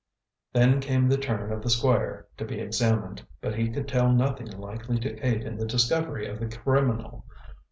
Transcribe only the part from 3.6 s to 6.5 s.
could tell nothing likely to aid in the discovery of the